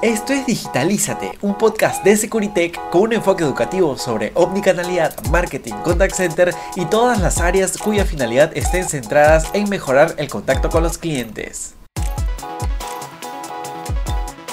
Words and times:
Esto 0.00 0.32
es 0.32 0.46
Digitalízate, 0.46 1.32
un 1.42 1.58
podcast 1.58 2.04
de 2.04 2.16
Securitech 2.16 2.78
con 2.90 3.02
un 3.02 3.14
enfoque 3.14 3.42
educativo 3.42 3.98
sobre 3.98 4.30
omnicanalidad, 4.34 5.12
marketing, 5.32 5.72
contact 5.82 6.14
center 6.14 6.54
y 6.76 6.84
todas 6.84 7.20
las 7.20 7.40
áreas 7.40 7.76
cuya 7.76 8.04
finalidad 8.04 8.56
estén 8.56 8.88
centradas 8.88 9.50
en 9.54 9.68
mejorar 9.68 10.14
el 10.18 10.28
contacto 10.28 10.70
con 10.70 10.84
los 10.84 10.98
clientes. 10.98 11.74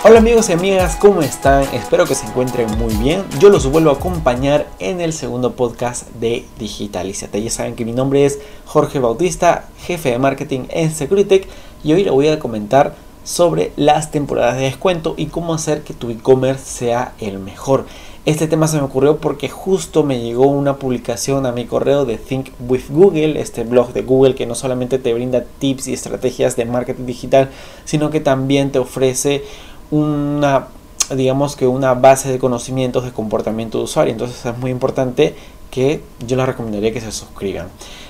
Hola 0.04 0.18
amigos 0.18 0.50
y 0.50 0.54
amigas, 0.54 0.96
¿cómo 0.96 1.22
están? 1.22 1.62
Espero 1.76 2.08
que 2.08 2.16
se 2.16 2.26
encuentren 2.26 2.76
muy 2.80 2.96
bien. 2.96 3.24
Yo 3.38 3.50
los 3.52 3.70
vuelvo 3.70 3.92
a 3.92 3.94
acompañar 3.94 4.66
en 4.80 5.00
el 5.00 5.14
segundo 5.14 5.56
podcast 5.56 6.10
de 6.16 6.44
Digitalízate. 6.58 7.44
Ya 7.44 7.52
saben 7.52 7.76
que 7.76 7.86
mi 7.86 7.92
nombre 7.92 8.26
es 8.26 8.40
Jorge 8.66 8.98
Bautista, 8.98 9.70
jefe 9.78 10.10
de 10.10 10.18
marketing 10.18 10.62
en 10.70 10.92
Securitech 10.92 11.48
y 11.84 11.94
hoy 11.94 12.04
le 12.04 12.10
voy 12.10 12.30
a 12.30 12.40
comentar 12.40 12.96
sobre 13.26 13.74
las 13.76 14.12
temporadas 14.12 14.56
de 14.56 14.64
descuento 14.64 15.16
y 15.18 15.26
cómo 15.26 15.54
hacer 15.54 15.82
que 15.82 15.94
tu 15.94 16.10
e-commerce 16.10 16.64
sea 16.64 17.14
el 17.20 17.40
mejor. 17.40 17.86
Este 18.26 18.48
tema 18.48 18.68
se 18.68 18.78
me 18.78 18.84
ocurrió 18.84 19.18
porque 19.18 19.50
justo 19.50 20.04
me 20.04 20.20
llegó 20.20 20.48
una 20.48 20.78
publicación 20.78 21.46
a 21.46 21.52
mi 21.52 21.66
correo 21.66 22.06
de 22.06 22.18
Think 22.18 22.50
with 22.68 22.86
Google, 22.90 23.40
este 23.40 23.64
blog 23.64 23.94
de 23.94 24.04
Google 24.04 24.34
que 24.34 24.46
no 24.46 24.56
solamente 24.56 24.98
te 24.98 25.14
brinda 25.14 25.44
tips 25.60 25.88
y 25.88 25.94
estrategias 25.94 26.56
de 26.56 26.66
marketing 26.66 27.06
digital, 27.06 27.50
sino 27.84 28.10
que 28.10 28.22
también 28.22 28.72
te 28.72 28.80
ofrece 28.80 29.44
una 29.92 30.68
digamos 31.16 31.56
que 31.56 31.68
una 31.68 31.94
base 31.94 32.32
de 32.32 32.40
conocimientos 32.40 33.04
de 33.04 33.12
comportamiento 33.12 33.78
de 33.78 33.84
usuario. 33.84 34.12
Entonces 34.12 34.44
es 34.44 34.58
muy 34.58 34.72
importante 34.72 35.36
que 35.70 36.02
yo 36.26 36.38
les 36.38 36.46
recomendaría 36.46 36.94
que 36.94 37.02
se 37.02 37.12
suscriban. 37.12 37.68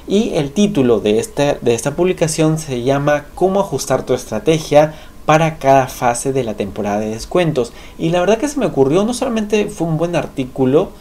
Y 0.07 0.35
el 0.35 0.51
título 0.51 0.99
de 0.99 1.19
esta, 1.19 1.55
de 1.55 1.73
esta 1.73 1.95
publicación 1.95 2.59
se 2.59 2.83
llama 2.83 3.25
Cómo 3.33 3.59
ajustar 3.59 4.03
tu 4.03 4.13
estrategia 4.13 4.93
para 5.25 5.57
cada 5.57 5.87
fase 5.87 6.33
de 6.33 6.43
la 6.43 6.55
temporada 6.55 6.99
de 6.99 7.09
descuentos. 7.09 7.73
Y 7.97 8.09
la 8.09 8.19
verdad 8.19 8.37
que 8.37 8.47
se 8.47 8.59
me 8.59 8.65
ocurrió, 8.65 9.03
no 9.05 9.13
solamente 9.13 9.67
fue 9.67 9.87
un 9.87 9.97
buen 9.97 10.15
artículo, 10.15 10.91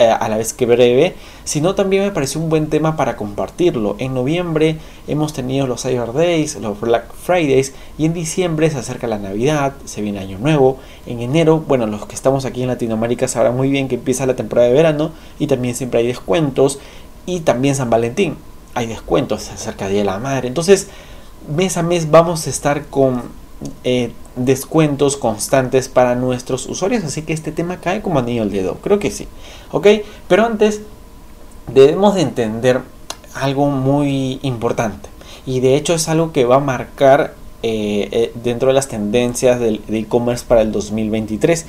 eh, 0.00 0.06
a 0.08 0.28
la 0.28 0.36
vez 0.36 0.52
que 0.52 0.64
breve, 0.64 1.16
sino 1.42 1.74
también 1.74 2.04
me 2.04 2.12
pareció 2.12 2.40
un 2.40 2.48
buen 2.48 2.68
tema 2.68 2.96
para 2.96 3.16
compartirlo. 3.16 3.96
En 3.98 4.14
noviembre 4.14 4.78
hemos 5.08 5.32
tenido 5.32 5.66
los 5.66 5.82
Cyber 5.82 6.12
Days, 6.12 6.54
los 6.54 6.80
Black 6.80 7.12
Fridays 7.12 7.74
y 7.98 8.04
en 8.04 8.14
diciembre 8.14 8.70
se 8.70 8.78
acerca 8.78 9.08
la 9.08 9.18
Navidad, 9.18 9.72
se 9.86 10.00
viene 10.00 10.20
Año 10.20 10.38
Nuevo. 10.38 10.78
En 11.04 11.18
enero, 11.18 11.64
bueno, 11.66 11.88
los 11.88 12.06
que 12.06 12.14
estamos 12.14 12.44
aquí 12.44 12.62
en 12.62 12.68
Latinoamérica 12.68 13.26
sabrán 13.26 13.56
muy 13.56 13.70
bien 13.70 13.88
que 13.88 13.96
empieza 13.96 14.24
la 14.24 14.36
temporada 14.36 14.68
de 14.68 14.74
verano 14.74 15.10
y 15.40 15.48
también 15.48 15.74
siempre 15.74 15.98
hay 15.98 16.06
descuentos 16.06 16.78
y 17.26 17.40
también 17.40 17.74
San 17.74 17.90
Valentín. 17.90 18.36
Hay 18.74 18.86
descuentos, 18.86 19.42
se 19.42 19.54
acerca 19.54 19.88
Día 19.88 19.98
de 19.98 20.04
la 20.04 20.20
Madre. 20.20 20.46
Entonces, 20.46 20.90
mes 21.52 21.76
a 21.76 21.82
mes 21.82 22.08
vamos 22.08 22.46
a 22.46 22.50
estar 22.50 22.86
con 22.86 23.22
eh, 23.82 24.12
descuentos 24.36 25.16
constantes 25.16 25.88
para 25.88 26.14
nuestros 26.14 26.66
usuarios. 26.66 27.04
Así 27.04 27.22
que 27.22 27.32
este 27.32 27.52
tema 27.52 27.80
cae 27.80 28.02
como 28.02 28.18
anillo 28.18 28.42
al 28.42 28.50
dedo. 28.50 28.76
Creo 28.76 28.98
que 28.98 29.10
sí. 29.10 29.26
¿Ok? 29.72 29.86
Pero 30.28 30.46
antes 30.46 30.82
debemos 31.72 32.14
de 32.14 32.22
entender 32.22 32.80
algo 33.34 33.70
muy 33.70 34.38
importante. 34.42 35.08
Y 35.46 35.60
de 35.60 35.76
hecho 35.76 35.94
es 35.94 36.08
algo 36.08 36.32
que 36.32 36.44
va 36.44 36.56
a 36.56 36.60
marcar 36.60 37.34
eh, 37.62 38.08
eh, 38.12 38.32
dentro 38.42 38.68
de 38.68 38.74
las 38.74 38.88
tendencias 38.88 39.58
del 39.58 39.82
e-commerce 39.88 40.44
para 40.46 40.62
el 40.62 40.72
2023. 40.72 41.66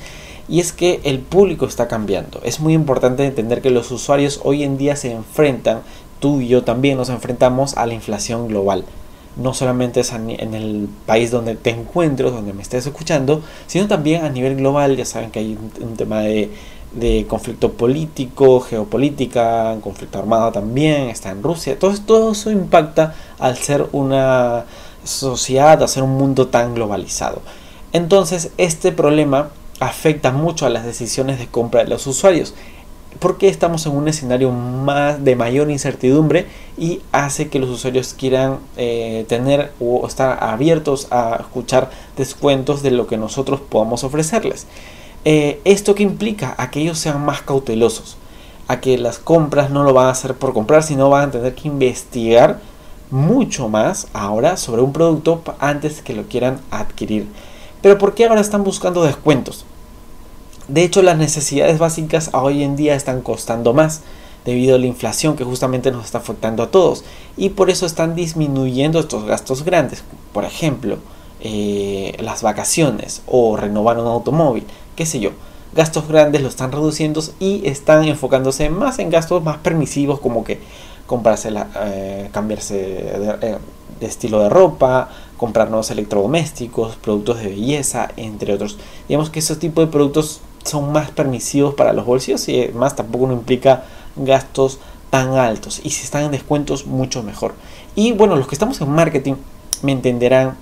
Y 0.48 0.60
es 0.60 0.72
que 0.72 1.00
el 1.04 1.20
público 1.20 1.66
está 1.66 1.88
cambiando. 1.88 2.40
Es 2.44 2.60
muy 2.60 2.74
importante 2.74 3.24
entender 3.24 3.62
que 3.62 3.70
los 3.70 3.90
usuarios 3.90 4.40
hoy 4.44 4.64
en 4.64 4.78
día 4.78 4.96
se 4.96 5.12
enfrentan, 5.12 5.82
tú 6.18 6.40
y 6.40 6.48
yo 6.48 6.64
también 6.64 6.98
nos 6.98 7.08
enfrentamos 7.08 7.76
a 7.76 7.86
la 7.86 7.94
inflación 7.94 8.48
global 8.48 8.84
no 9.36 9.54
solamente 9.54 10.00
es 10.00 10.12
en 10.12 10.54
el 10.54 10.88
país 11.06 11.30
donde 11.30 11.54
te 11.54 11.70
encuentro, 11.70 12.30
donde 12.30 12.52
me 12.52 12.62
estés 12.62 12.86
escuchando, 12.86 13.42
sino 13.66 13.86
también 13.86 14.24
a 14.24 14.28
nivel 14.28 14.56
global. 14.56 14.96
Ya 14.96 15.04
saben 15.04 15.30
que 15.30 15.38
hay 15.38 15.58
un, 15.80 15.96
tema 15.96 16.20
de, 16.20 16.50
conflicto 17.28 17.72
político, 17.72 18.60
geopolítica, 18.60 19.76
conflicto 19.82 20.18
armado 20.18 20.52
también, 20.52 21.08
está 21.08 21.30
en 21.30 21.42
Rusia. 21.42 21.78
Todo, 21.78 21.94
todo 22.04 22.32
eso 22.32 22.50
impacta 22.50 23.14
al 23.38 23.56
ser 23.56 23.86
una 23.92 24.64
sociedad, 25.04 25.80
al 25.80 25.88
ser 25.88 26.02
un 26.02 26.16
mundo 26.16 26.48
tan 26.48 26.74
globalizado. 26.74 27.40
Entonces, 27.92 28.50
este 28.56 28.92
problema 28.92 29.50
afecta 29.80 30.30
mucho 30.30 30.66
a 30.66 30.70
las 30.70 30.84
decisiones 30.84 31.38
de 31.38 31.46
compra 31.46 31.82
de 31.82 31.88
los 31.88 32.06
usuarios 32.06 32.54
porque 33.20 33.48
estamos 33.48 33.86
en 33.86 33.92
un 33.92 34.08
escenario 34.08 34.50
más 34.50 35.22
de 35.22 35.36
mayor 35.36 35.70
incertidumbre 35.70 36.46
y 36.78 37.02
hace 37.12 37.48
que 37.48 37.58
los 37.58 37.68
usuarios 37.68 38.14
quieran 38.14 38.58
eh, 38.76 39.26
tener 39.28 39.72
o 39.78 40.06
estar 40.06 40.42
abiertos 40.42 41.06
a 41.10 41.36
escuchar 41.40 41.90
descuentos 42.16 42.82
de 42.82 42.90
lo 42.90 43.06
que 43.06 43.18
nosotros 43.18 43.60
podamos 43.60 44.04
ofrecerles. 44.04 44.66
Eh, 45.26 45.60
¿Esto 45.64 45.94
que 45.94 46.02
implica? 46.02 46.54
A 46.56 46.70
que 46.70 46.80
ellos 46.80 46.98
sean 46.98 47.22
más 47.22 47.42
cautelosos, 47.42 48.16
a 48.68 48.80
que 48.80 48.96
las 48.96 49.18
compras 49.18 49.70
no 49.70 49.84
lo 49.84 49.92
van 49.92 50.06
a 50.06 50.10
hacer 50.10 50.34
por 50.34 50.54
comprar, 50.54 50.82
sino 50.82 51.10
van 51.10 51.28
a 51.28 51.32
tener 51.32 51.54
que 51.54 51.68
investigar 51.68 52.58
mucho 53.10 53.68
más 53.68 54.08
ahora 54.14 54.56
sobre 54.56 54.80
un 54.80 54.94
producto 54.94 55.42
antes 55.58 56.00
que 56.00 56.14
lo 56.14 56.22
quieran 56.24 56.58
adquirir. 56.70 57.26
Pero 57.82 57.98
¿por 57.98 58.14
qué 58.14 58.24
ahora 58.24 58.40
están 58.40 58.64
buscando 58.64 59.04
descuentos? 59.04 59.66
De 60.70 60.84
hecho, 60.84 61.02
las 61.02 61.18
necesidades 61.18 61.80
básicas 61.80 62.30
hoy 62.32 62.62
en 62.62 62.76
día 62.76 62.94
están 62.94 63.22
costando 63.22 63.74
más 63.74 64.02
debido 64.44 64.76
a 64.76 64.78
la 64.78 64.86
inflación 64.86 65.34
que 65.34 65.42
justamente 65.42 65.90
nos 65.90 66.04
está 66.04 66.18
afectando 66.18 66.62
a 66.62 66.70
todos 66.70 67.02
y 67.36 67.48
por 67.48 67.70
eso 67.70 67.86
están 67.86 68.14
disminuyendo 68.14 69.00
estos 69.00 69.24
gastos 69.24 69.64
grandes. 69.64 70.04
Por 70.32 70.44
ejemplo, 70.44 70.98
eh, 71.40 72.16
las 72.20 72.42
vacaciones 72.42 73.22
o 73.26 73.56
renovar 73.56 73.98
un 73.98 74.06
automóvil, 74.06 74.62
qué 74.94 75.06
sé 75.06 75.18
yo. 75.18 75.30
Gastos 75.74 76.06
grandes 76.06 76.40
lo 76.40 76.46
están 76.48 76.70
reduciendo 76.70 77.20
y 77.40 77.66
están 77.66 78.04
enfocándose 78.04 78.70
más 78.70 79.00
en 79.00 79.10
gastos 79.10 79.42
más 79.42 79.58
permisivos 79.58 80.20
como 80.20 80.44
que 80.44 80.60
comprarse 81.06 81.52
eh, 81.82 82.28
cambiarse 82.30 82.74
de, 82.74 83.38
eh, 83.42 83.58
de, 83.98 84.06
estilo 84.06 84.38
de 84.38 84.48
ropa, 84.48 85.08
comprar 85.36 85.68
nuevos 85.68 85.90
electrodomésticos, 85.90 86.94
productos 86.94 87.40
de 87.40 87.48
belleza, 87.48 88.08
entre 88.16 88.54
otros. 88.54 88.78
Digamos 89.08 89.30
que 89.30 89.40
ese 89.40 89.56
tipo 89.56 89.80
de 89.80 89.88
productos 89.88 90.42
son 90.64 90.92
más 90.92 91.10
permisivos 91.10 91.74
para 91.74 91.92
los 91.92 92.04
bolsillos 92.04 92.48
y 92.48 92.70
más 92.74 92.96
tampoco 92.96 93.26
no 93.26 93.32
implica 93.32 93.84
gastos 94.16 94.78
tan 95.10 95.34
altos. 95.34 95.80
Y 95.82 95.90
si 95.90 96.04
están 96.04 96.24
en 96.24 96.30
descuentos 96.30 96.86
mucho 96.86 97.22
mejor. 97.22 97.54
Y 97.94 98.12
bueno 98.12 98.36
los 98.36 98.46
que 98.46 98.54
estamos 98.54 98.80
en 98.80 98.90
marketing 98.90 99.34
me 99.82 99.92
entenderán 99.92 100.56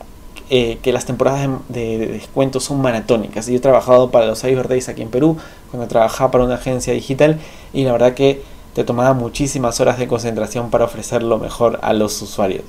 eh, 0.50 0.78
que 0.82 0.92
las 0.92 1.04
temporadas 1.04 1.47
de, 1.69 1.98
descuentos 1.98 2.64
son 2.64 2.81
maratónicas. 2.81 3.47
Yo 3.47 3.56
he 3.56 3.60
trabajado 3.60 4.10
para 4.10 4.26
los 4.26 4.41
Cyber 4.41 4.66
Days 4.66 4.88
aquí 4.88 5.03
en 5.03 5.10
Perú 5.10 5.36
cuando 5.70 5.86
trabajaba 5.88 6.30
para 6.30 6.44
una 6.44 6.54
agencia 6.54 6.94
digital 6.94 7.38
y 7.75 7.84
la 7.84 7.92
verdad 7.92 8.15
que 8.15 8.42
te 8.75 8.82
tomaba 8.84 9.12
muchísimas 9.12 9.78
horas 9.80 9.98
de 9.98 10.09
concentración 10.09 10.70
para 10.70 10.86
ofrecer 10.86 11.22
lo 11.22 11.38
mejor 11.38 11.78
a 11.82 11.92
los 11.92 12.22
usuarios. 12.22 12.62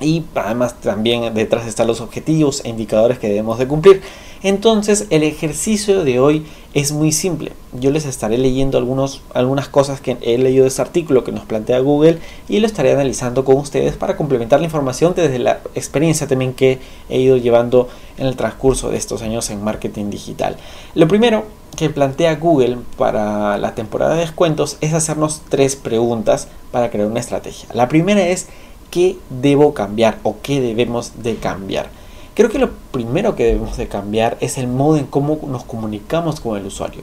Y 0.00 0.24
además 0.34 0.78
también 0.80 1.32
detrás 1.34 1.66
están 1.66 1.86
los 1.86 2.00
objetivos 2.00 2.62
e 2.64 2.68
indicadores 2.68 3.18
que 3.18 3.28
debemos 3.28 3.58
de 3.58 3.66
cumplir. 3.66 4.02
Entonces 4.42 5.06
el 5.10 5.22
ejercicio 5.22 6.04
de 6.04 6.20
hoy 6.20 6.46
es 6.74 6.92
muy 6.92 7.10
simple. 7.12 7.52
Yo 7.72 7.90
les 7.90 8.04
estaré 8.04 8.36
leyendo 8.36 8.76
algunos, 8.76 9.22
algunas 9.32 9.68
cosas 9.68 10.00
que 10.00 10.18
he 10.20 10.36
leído 10.36 10.64
de 10.64 10.68
este 10.68 10.82
artículo 10.82 11.24
que 11.24 11.32
nos 11.32 11.44
plantea 11.46 11.78
Google 11.80 12.18
y 12.48 12.60
lo 12.60 12.66
estaré 12.66 12.92
analizando 12.92 13.44
con 13.44 13.56
ustedes 13.56 13.96
para 13.96 14.16
complementar 14.16 14.60
la 14.60 14.66
información 14.66 15.14
desde 15.16 15.38
la 15.38 15.60
experiencia 15.74 16.26
también 16.26 16.52
que 16.52 16.78
he 17.08 17.18
ido 17.18 17.36
llevando 17.38 17.88
en 18.18 18.26
el 18.26 18.36
transcurso 18.36 18.90
de 18.90 18.98
estos 18.98 19.22
años 19.22 19.48
en 19.50 19.64
marketing 19.64 20.10
digital. 20.10 20.56
Lo 20.94 21.08
primero 21.08 21.44
que 21.76 21.90
plantea 21.90 22.36
Google 22.36 22.78
para 22.96 23.58
la 23.58 23.74
temporada 23.74 24.14
de 24.14 24.20
descuentos 24.20 24.78
es 24.80 24.94
hacernos 24.94 25.42
tres 25.48 25.76
preguntas 25.76 26.48
para 26.72 26.90
crear 26.90 27.06
una 27.06 27.20
estrategia. 27.20 27.68
La 27.74 27.88
primera 27.88 28.26
es 28.26 28.48
qué 28.90 29.16
debo 29.30 29.74
cambiar 29.74 30.18
o 30.22 30.36
qué 30.42 30.60
debemos 30.60 31.22
de 31.22 31.36
cambiar. 31.36 31.88
Creo 32.36 32.50
que 32.50 32.58
lo 32.58 32.70
primero 32.92 33.34
que 33.34 33.44
debemos 33.44 33.78
de 33.78 33.88
cambiar 33.88 34.36
es 34.42 34.58
el 34.58 34.68
modo 34.68 34.98
en 34.98 35.06
cómo 35.06 35.40
nos 35.48 35.64
comunicamos 35.64 36.38
con 36.38 36.58
el 36.58 36.66
usuario. 36.66 37.00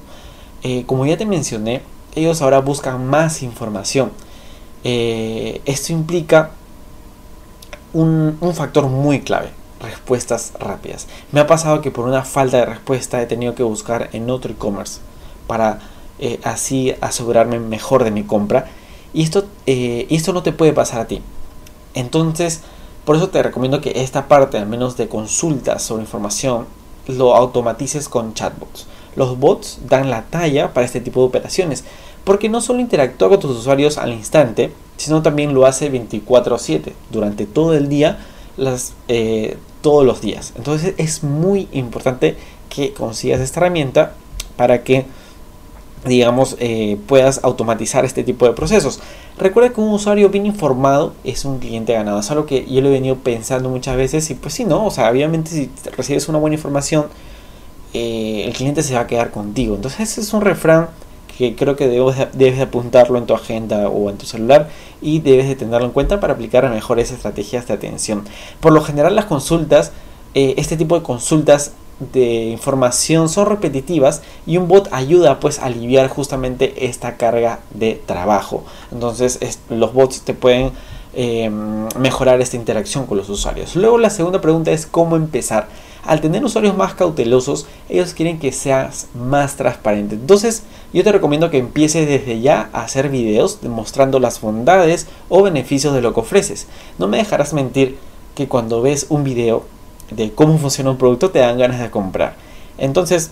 Eh, 0.62 0.84
como 0.86 1.08
ya 1.08 1.18
te 1.18 1.26
mencioné, 1.26 1.82
ellos 2.14 2.44
ahora 2.44 2.60
buscan 2.60 3.08
más 3.08 3.42
información. 3.42 4.12
Eh, 4.84 5.60
esto 5.66 5.92
implica 5.92 6.52
un, 7.94 8.38
factor 8.54 8.86
muy 8.86 9.22
clave, 9.22 9.50
respuestas 9.82 10.54
rápidas. 10.60 11.08
Me 11.32 11.40
ha 11.40 11.48
pasado 11.48 11.82
que 11.82 11.90
por 11.90 12.06
una 12.06 12.22
falta 12.22 12.58
de 12.58 12.66
respuesta 12.68 13.20
he 13.20 13.26
tenido 13.26 13.56
que 13.56 13.64
buscar 13.64 14.10
en 14.14 14.30
otro 14.30 14.52
e-commerce 14.52 15.00
para 15.48 15.80
eh, 16.20 16.40
así 16.44 16.94
asegurarme 17.02 17.58
mejor 17.58 18.04
de 18.04 18.12
mi 18.12 18.22
compra. 18.22 18.68
Y 19.16 19.24
esto, 19.24 19.48
y 19.66 20.16
esto 20.16 20.32
no 20.32 20.44
te 20.44 20.52
puede 20.52 20.74
pasar 20.74 21.02
a 21.02 21.08
ti. 21.08 21.24
Entonces, 21.96 22.62
por 23.06 23.16
eso 23.16 23.30
te 23.30 23.44
recomiendo 23.44 23.82
que 23.82 24.02
esta 24.04 24.28
parte, 24.28 24.58
al 24.58 24.68
menos 24.68 24.98
de 24.98 25.08
consultas 25.08 25.84
sobre 25.84 26.04
información, 26.04 26.66
lo 27.08 27.36
automatices 27.36 28.08
con 28.08 28.34
chatbots. 28.34 28.88
Los 29.16 29.38
bots 29.38 29.80
dan 29.88 30.10
la 30.10 30.24
talla 30.24 30.74
para 30.74 30.86
este 30.86 31.02
tipo 31.02 31.20
de 31.22 31.28
operaciones, 31.28 31.84
porque 32.24 32.50
no 32.50 32.62
solo 32.62 32.80
interactúa 32.80 33.30
con 33.30 33.40
tus 33.40 33.58
usuarios 33.58 33.98
al 33.98 34.14
instante, 34.14 34.72
sino 34.98 35.22
también 35.22 35.54
lo 35.54 35.66
hace 35.66 35.90
24/7, 35.90 36.94
durante 37.12 37.46
todo 37.46 37.74
el 37.74 37.90
día, 37.90 38.20
eh, 39.08 39.58
todos 39.82 40.06
los 40.06 40.22
días. 40.22 40.54
Entonces 40.56 40.96
es 40.98 41.24
muy 41.24 41.68
importante 41.74 42.38
que 42.70 42.94
consigas 42.94 43.42
esta 43.42 43.60
herramienta 43.60 44.14
para 44.56 44.84
que 44.84 45.06
digamos, 46.06 46.58
eh, 46.60 46.98
puedas 47.08 47.42
automatizar 47.44 48.06
este 48.06 48.24
tipo 48.24 48.46
de 48.46 48.54
procesos. 48.54 49.00
Recuerda 49.38 49.74
que 49.74 49.82
un 49.82 49.94
usuario 49.94 50.30
bien 50.30 50.46
informado 50.46 51.14
es 51.24 51.46
un 51.46 51.60
cliente 51.60 51.94
ganado. 51.94 52.20
Es 52.20 52.30
algo 52.32 52.46
que 52.46 52.66
yo 52.70 52.82
lo 52.82 52.90
he 52.90 52.92
venido 52.92 53.16
pensando 53.18 53.70
muchas 53.70 53.96
veces 53.96 54.30
y 54.30 54.36
pues 54.36 54.54
sí, 54.54 54.66
¿no? 54.66 54.86
O 54.86 54.92
sea, 54.92 55.10
obviamente 55.10 55.52
si 55.52 55.72
recibes 55.96 56.28
una 56.28 56.40
buena 56.40 56.56
información, 56.56 57.06
eh, 57.94 58.44
el 58.46 58.54
cliente 58.54 58.84
se 58.84 58.96
va 58.96 59.02
a 59.02 59.08
quedar 59.08 59.32
contigo. 59.32 59.76
Entonces 59.76 60.12
ese 60.12 60.22
es 60.22 60.34
un 60.34 60.42
refrán 60.42 60.90
que 61.38 61.56
creo 61.56 61.76
que 61.76 61.88
debes, 61.88 62.16
debes 62.34 62.60
apuntarlo 62.60 63.18
en 63.18 63.26
tu 63.26 63.34
agenda 63.34 63.90
o 63.90 64.10
en 64.10 64.18
tu 64.18 64.26
celular 64.26 64.70
y 65.02 65.20
debes 65.20 65.48
de 65.48 65.56
tenerlo 65.56 65.88
en 65.88 65.92
cuenta 65.92 66.20
para 66.20 66.34
aplicar 66.34 66.70
mejores 66.70 67.12
estrategias 67.12 67.68
de 67.68 67.74
atención. 67.74 68.24
Por 68.60 68.72
lo 68.72 68.82
general 68.82 69.16
las 69.16 69.26
consultas, 69.26 69.92
eh, 70.36 70.56
este 70.58 70.78
tipo 70.78 70.96
de 70.98 71.04
consultas 71.04 71.74
de 72.00 72.46
información 72.46 73.30
son 73.30 73.48
repetitivas 73.48 74.22
y 74.46 74.58
un 74.58 74.68
bot 74.68 74.90
ayuda 74.92 75.40
pues 75.40 75.60
a 75.60 75.66
aliviar 75.66 76.08
justamente 76.08 76.86
esta 76.86 77.18
carga 77.18 77.60
de 77.74 78.02
trabajo. 78.06 78.64
Entonces 78.92 79.40
los 79.70 79.94
bots 79.94 80.22
te 80.22 80.34
pueden 80.34 80.72
em, 81.14 81.88
mejorar 82.00 82.42
esta 82.42 82.58
interacción 82.58 83.06
con 83.06 83.18
los 83.18 83.30
usuarios. 83.30 83.76
Luego 83.76 83.98
la 83.98 84.10
segunda 84.10 84.42
pregunta 84.42 84.72
es 84.72 84.86
cómo 84.86 85.16
empezar. 85.16 85.68
Al 86.06 86.20
tener 86.20 86.44
usuarios 86.44 86.76
más 86.76 86.96
cautelosos, 86.96 87.66
ellos 87.88 88.14
quieren 88.14 88.38
que 88.38 88.52
seas 88.52 89.08
más 89.14 89.56
transparente. 89.56 90.16
Entonces, 90.16 90.64
yo 90.92 91.02
te 91.02 91.14
recomiendo 91.14 91.50
que 91.50 91.60
empieces 91.60 92.06
desde 92.10 92.42
ya 92.42 92.70
a 92.74 92.82
hacer 92.82 93.08
videos 93.08 93.62
demostrando 93.62 94.20
las 94.20 94.42
bondades 94.42 95.08
o 95.30 95.44
beneficios 95.44 95.94
de 95.94 96.02
lo 96.02 96.14
que 96.14 96.20
ofreces. 96.20 96.68
No 96.98 97.08
me 97.08 97.18
dejarás 97.18 97.54
mentir 97.54 97.98
que 98.36 98.50
cuando 98.50 98.82
ves 98.82 99.06
un 99.08 99.24
video 99.24 99.64
de 100.12 100.32
cómo 100.32 100.58
funciona 100.58 100.92
un 100.92 100.98
producto 100.98 101.30
te 101.30 101.40
dan 101.40 101.58
ganas 101.58 101.80
de 101.80 101.90
comprar. 101.90 102.36
Entonces, 102.78 103.32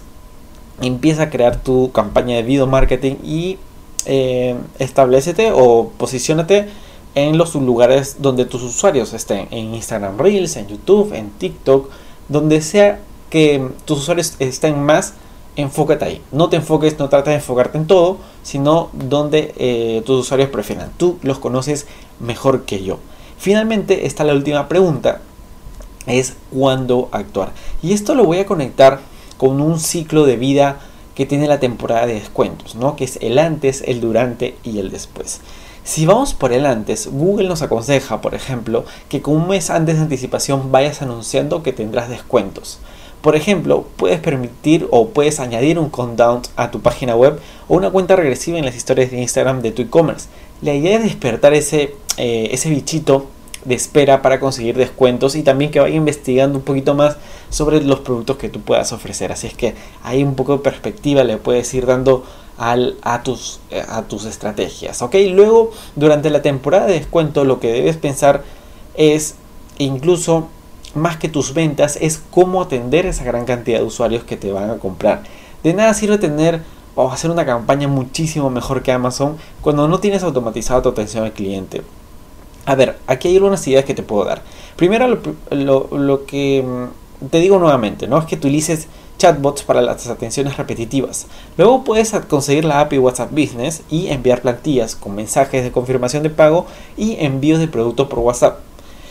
empieza 0.81 1.23
a 1.23 1.29
crear 1.29 1.61
tu 1.61 1.91
campaña 1.91 2.35
de 2.35 2.43
video 2.43 2.67
marketing 2.67 3.15
y 3.23 3.57
eh, 4.05 4.55
establecete 4.79 5.51
o 5.53 5.91
posicionate 5.97 6.67
en 7.13 7.37
los 7.37 7.55
lugares 7.55 8.17
donde 8.19 8.45
tus 8.45 8.63
usuarios 8.63 9.13
estén, 9.13 9.47
en 9.51 9.75
Instagram 9.75 10.17
Reels, 10.17 10.55
en 10.55 10.67
YouTube, 10.67 11.13
en 11.13 11.29
TikTok, 11.31 11.89
donde 12.29 12.61
sea 12.61 12.99
que 13.29 13.69
tus 13.85 13.99
usuarios 13.99 14.35
estén 14.39 14.81
más, 14.81 15.13
enfócate 15.55 16.05
ahí. 16.05 16.21
No 16.31 16.49
te 16.49 16.55
enfoques, 16.55 16.97
no 16.99 17.09
trates 17.09 17.31
de 17.31 17.35
enfocarte 17.35 17.77
en 17.77 17.87
todo, 17.87 18.17
sino 18.43 18.89
donde 18.93 19.53
eh, 19.57 20.01
tus 20.05 20.21
usuarios 20.21 20.49
prefieran. 20.49 20.91
Tú 20.97 21.17
los 21.21 21.39
conoces 21.39 21.87
mejor 22.19 22.63
que 22.63 22.83
yo. 22.83 22.99
Finalmente 23.37 24.05
está 24.05 24.23
la 24.23 24.33
última 24.33 24.67
pregunta, 24.67 25.21
es 26.11 26.35
cuándo 26.51 27.09
actuar. 27.11 27.51
Y 27.81 27.93
esto 27.93 28.15
lo 28.15 28.25
voy 28.25 28.39
a 28.39 28.45
conectar 28.45 28.99
con 29.37 29.61
un 29.61 29.79
ciclo 29.79 30.25
de 30.25 30.37
vida 30.37 30.79
que 31.15 31.25
tiene 31.25 31.47
la 31.47 31.59
temporada 31.59 32.07
de 32.07 32.13
descuentos, 32.13 32.75
¿no? 32.75 32.95
Que 32.95 33.03
es 33.03 33.17
el 33.21 33.39
antes, 33.39 33.83
el 33.85 34.01
durante 34.01 34.55
y 34.63 34.79
el 34.79 34.91
después. 34.91 35.41
Si 35.83 36.05
vamos 36.05 36.33
por 36.33 36.53
el 36.53 36.65
antes, 36.65 37.09
Google 37.11 37.47
nos 37.47 37.63
aconseja, 37.63 38.21
por 38.21 38.35
ejemplo, 38.35 38.85
que 39.09 39.21
con 39.21 39.35
un 39.35 39.47
mes 39.47 39.69
antes 39.69 39.95
de 39.95 40.03
anticipación 40.03 40.71
vayas 40.71 41.01
anunciando 41.01 41.63
que 41.63 41.73
tendrás 41.73 42.07
descuentos. 42.07 42.79
Por 43.21 43.35
ejemplo, 43.35 43.85
puedes 43.97 44.19
permitir 44.19 44.87
o 44.91 45.09
puedes 45.09 45.39
añadir 45.39 45.79
un 45.79 45.89
countdown 45.89 46.41
a 46.55 46.71
tu 46.71 46.81
página 46.81 47.15
web 47.15 47.39
o 47.67 47.75
una 47.75 47.91
cuenta 47.91 48.15
regresiva 48.15 48.57
en 48.57 48.65
las 48.65 48.75
historias 48.75 49.11
de 49.11 49.21
Instagram 49.21 49.61
de 49.61 49.71
tu 49.71 49.81
e-commerce. 49.81 50.27
La 50.61 50.73
idea 50.73 50.97
es 50.97 51.03
despertar 51.03 51.53
ese, 51.53 51.95
eh, 52.17 52.49
ese 52.51 52.69
bichito 52.69 53.27
de 53.65 53.75
espera 53.75 54.21
para 54.21 54.39
conseguir 54.39 54.75
descuentos 54.77 55.35
y 55.35 55.43
también 55.43 55.71
que 55.71 55.79
vaya 55.79 55.95
investigando 55.95 56.57
un 56.57 56.63
poquito 56.63 56.95
más 56.95 57.17
sobre 57.49 57.81
los 57.81 57.99
productos 57.99 58.37
que 58.37 58.49
tú 58.49 58.61
puedas 58.61 58.91
ofrecer. 58.91 59.31
Así 59.31 59.47
es 59.47 59.53
que 59.53 59.75
hay 60.03 60.23
un 60.23 60.35
poco 60.35 60.53
de 60.53 60.63
perspectiva 60.63 61.23
le 61.23 61.37
puedes 61.37 61.73
ir 61.73 61.85
dando 61.85 62.23
al, 62.57 62.97
a, 63.01 63.23
tus, 63.23 63.59
eh, 63.69 63.83
a 63.87 64.03
tus 64.03 64.25
estrategias. 64.25 65.01
¿ok? 65.01 65.15
Luego, 65.31 65.71
durante 65.95 66.29
la 66.29 66.41
temporada 66.41 66.87
de 66.87 66.93
descuento, 66.93 67.43
lo 67.43 67.59
que 67.59 67.71
debes 67.71 67.97
pensar 67.97 68.43
es 68.95 69.35
incluso 69.77 70.47
más 70.93 71.17
que 71.17 71.29
tus 71.29 71.53
ventas, 71.53 71.97
es 72.01 72.21
cómo 72.31 72.61
atender 72.61 73.05
esa 73.05 73.23
gran 73.23 73.45
cantidad 73.45 73.79
de 73.79 73.85
usuarios 73.85 74.23
que 74.23 74.37
te 74.37 74.51
van 74.51 74.69
a 74.69 74.77
comprar. 74.77 75.23
De 75.63 75.73
nada 75.73 75.93
sirve 75.93 76.17
tener 76.17 76.61
o 76.95 77.09
hacer 77.11 77.31
una 77.31 77.45
campaña 77.45 77.87
muchísimo 77.87 78.49
mejor 78.49 78.83
que 78.83 78.91
Amazon 78.91 79.37
cuando 79.61 79.87
no 79.87 79.99
tienes 79.99 80.23
automatizado 80.23 80.81
tu 80.81 80.89
atención 80.89 81.23
al 81.23 81.31
cliente. 81.31 81.83
A 82.65 82.75
ver, 82.75 82.97
aquí 83.07 83.27
hay 83.27 83.35
algunas 83.35 83.65
ideas 83.67 83.85
que 83.85 83.93
te 83.93 84.03
puedo 84.03 84.25
dar. 84.25 84.41
Primero, 84.75 85.19
lo, 85.49 86.25
que 86.25 86.63
mm, 86.63 87.25
te 87.27 87.39
digo 87.39 87.59
nuevamente, 87.59 88.07
¿no? 88.07 88.19
Es 88.19 88.25
que 88.25 88.35
utilices 88.35 88.87
chatbots 89.17 89.63
para 89.63 89.81
las 89.81 90.07
atenciones 90.07 90.57
repetitivas. 90.57 91.27
Luego 91.57 91.83
puedes 91.83 92.11
conseguir 92.27 92.65
la 92.65 92.79
API 92.79 92.97
WhatsApp 92.97 93.31
Business 93.31 93.83
y 93.89 94.07
enviar 94.07 94.41
plantillas 94.41 94.95
con 94.95 95.15
mensajes 95.15 95.63
de 95.63 95.71
confirmación 95.71 96.23
de 96.23 96.31
pago 96.31 96.65
y 96.97 97.17
envíos 97.19 97.59
de 97.59 97.67
producto 97.67 98.09
por 98.09 98.19
WhatsApp. 98.19 98.59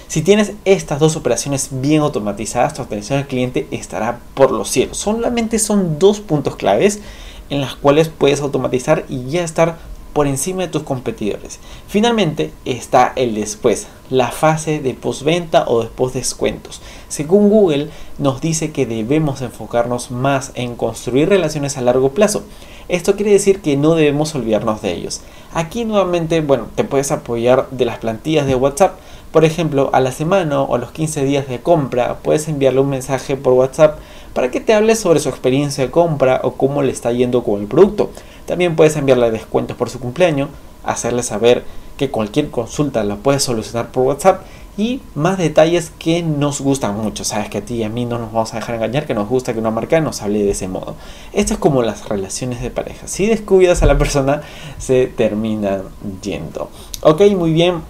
Si 0.09 0.23
tienes 0.23 0.55
estas 0.65 0.99
dos 0.99 1.15
operaciones 1.15 1.69
bien 1.71 2.03
automatizadas, 2.03 2.75
tu 2.75 2.83
atención 2.83 3.21
al 3.21 3.29
cliente 3.29 3.69
estará 3.71 4.19
por 4.35 4.51
los 4.51 4.69
cielos. 4.69 4.97
Solamente 4.97 5.61
son 5.61 6.01
dos 6.01 6.19
puntos 6.19 6.57
claves 6.57 7.01
en 7.49 7.61
las 7.61 7.77
cuales 7.77 8.09
puedes 8.09 8.41
automatizar 8.41 9.05
y 9.09 9.27
ya 9.31 9.45
estar 9.45 9.79
por 10.13 10.27
encima 10.27 10.63
de 10.63 10.69
tus 10.69 10.83
competidores. 10.83 11.61
Finalmente 11.87 12.53
está 12.65 13.13
el 13.17 13.35
después, 13.35 13.87
la 14.11 14.31
fase 14.31 14.81
de 14.81 14.95
postventa 14.95 15.65
o 15.67 15.83
después 15.83 16.13
descuentos. 16.13 16.81
Según 17.09 17.49
Google 17.49 17.91
nos 18.19 18.41
dice 18.41 18.73
que 18.73 18.87
debemos 18.87 19.41
enfocarnos 19.43 20.11
más 20.11 20.53
en 20.55 20.77
construir 20.77 21.29
relaciones 21.29 21.77
a 21.77 21.83
largo 21.83 22.11
plazo. 22.11 22.43
Esto 22.89 23.15
quiere 23.15 23.33
decir 23.33 23.61
que 23.61 23.77
no 23.77 23.95
debemos 23.95 24.35
olvidarnos 24.35 24.83
de 24.83 24.93
ellos. 24.93 25.21
Aquí 25.55 25.85
nuevamente, 25.85 26.41
bueno, 26.41 26.67
te 26.75 26.83
puedes 26.83 27.13
apoyar 27.13 27.69
de 27.71 27.85
las 27.85 27.99
plantillas 27.99 28.47
de 28.47 28.57
WhatsApp. 28.57 28.99
Por 29.31 29.45
ejemplo, 29.45 29.91
a 29.93 30.01
la 30.01 30.11
semana 30.11 30.61
o 30.61 30.75
a 30.75 30.79
los 30.79 30.91
15 30.91 31.25
días 31.25 31.47
de 31.47 31.61
compra, 31.61 32.19
puedes 32.19 32.49
enviarle 32.49 32.81
un 32.81 32.89
mensaje 32.89 33.37
por 33.37 33.53
WhatsApp 33.53 34.01
para 34.35 34.51
que 34.51 34.61
te 34.61 34.75
hable 34.75 34.97
sobre 34.97 35.21
su 35.21 35.29
experiencia 35.29 35.85
de 35.85 35.91
compra 35.91 36.41
o 36.43 36.55
cómo 36.55 36.83
le 36.83 36.91
está 36.91 37.13
yendo 37.13 37.45
con 37.45 37.61
el 37.61 37.67
producto. 37.67 38.11
También 38.51 38.75
puedes 38.75 38.97
enviarle 38.97 39.31
descuentos 39.31 39.77
por 39.77 39.91
su 39.91 40.01
cumpleaños, 40.01 40.49
hacerle 40.83 41.23
saber 41.23 41.63
que 41.97 42.11
cualquier 42.11 42.51
consulta 42.51 43.05
la 43.05 43.15
puedes 43.15 43.45
solucionar 43.45 43.93
por 43.93 44.05
WhatsApp 44.09 44.43
y 44.77 45.01
más 45.15 45.39
detalles 45.39 45.93
que 46.01 46.25
nos 46.25 46.61
gustan 46.61 46.97
mucho. 46.97 47.23
Sabes 47.23 47.49
que 47.49 47.59
a 47.59 47.61
ti 47.61 47.75
y 47.75 47.85
a 47.85 47.89
mí 47.89 48.07
no 48.07 48.19
nos 48.19 48.33
vamos 48.33 48.53
a 48.53 48.57
dejar 48.57 48.75
engañar, 48.75 49.07
que 49.07 49.15
nos 49.15 49.29
gusta 49.29 49.53
que 49.53 49.61
una 49.61 49.71
marca 49.71 50.01
nos 50.01 50.21
hable 50.21 50.43
de 50.43 50.51
ese 50.51 50.67
modo. 50.67 50.97
Esto 51.33 51.53
es 51.55 51.61
como 51.61 51.85
las 51.85 52.09
relaciones 52.09 52.61
de 52.61 52.71
pareja. 52.71 53.07
Si 53.07 53.27
descuidas 53.27 53.85
a 53.85 53.87
la 53.87 53.97
persona, 53.97 54.43
se 54.79 55.07
terminan 55.07 55.83
yendo. 56.21 56.71
Ok, 57.03 57.21
muy 57.37 57.53
bien. 57.53 57.83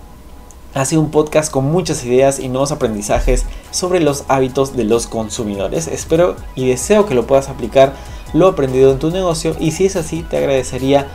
Ha 0.75 0.85
sido 0.85 1.01
un 1.01 1.11
podcast 1.11 1.51
con 1.51 1.65
muchas 1.65 2.05
ideas 2.05 2.39
y 2.39 2.51
nuevos 2.51 2.71
aprendizajes 2.71 3.47
sobre 3.71 4.01
los 4.01 4.25
hábitos 4.29 4.77
de 4.77 4.85
los 4.85 5.07
consumidores. 5.07 5.89
Espero 5.89 6.37
y 6.55 6.69
deseo 6.69 7.07
que 7.07 7.15
lo 7.15 7.27
puedas 7.27 7.49
aplicar 7.49 7.95
lo 8.33 8.49
aprendido 8.49 8.93
en 8.93 8.99
tu 8.99 9.11
negocio 9.11 9.57
y 9.59 9.73
si 9.73 9.87
es 9.87 9.97
así 9.97 10.23
te 10.23 10.39
agradecería 10.39 11.07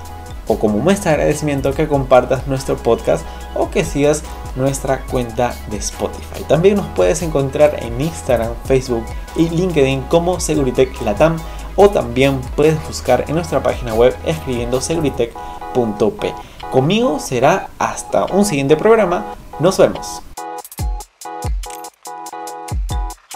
o 0.48 0.60
como 0.60 0.78
muestra 0.78 1.12
de 1.12 1.18
agradecimiento 1.18 1.74
que 1.74 1.88
compartas 1.88 2.48
nuestro 2.48 2.78
podcast 2.78 3.26
o 3.56 3.70
que 3.70 3.84
sigas 3.84 4.24
nuestra 4.56 5.02
cuenta 5.06 5.56
de 5.70 5.78
Spotify. 5.78 6.44
También 6.48 6.76
nos 6.76 6.88
puedes 6.88 7.22
encontrar 7.22 7.84
en 7.84 8.00
Instagram, 8.00 8.52
Facebook 8.66 9.04
y 9.36 9.50
LinkedIn 9.50 10.02
como 10.04 10.40
Seguritech 10.40 11.02
Latam 11.02 11.38
o 11.76 11.90
también 11.90 12.40
puedes 12.56 12.82
buscar 12.88 13.26
en 13.28 13.36
nuestra 13.36 13.62
página 13.62 13.94
web 13.94 14.16
escribiendo 14.26 14.80
seguritech.p. 14.80 16.34
Conmigo 16.72 17.20
será 17.20 17.70
hasta 17.80 18.26
un 18.26 18.46
siguiente 18.46 18.78
programa. 18.78 19.36
Nos 19.60 19.78
vemos. 19.78 20.22